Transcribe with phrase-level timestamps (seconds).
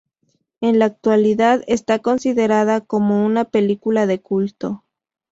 [0.61, 4.83] En la actualidad está considerada como una película de culto.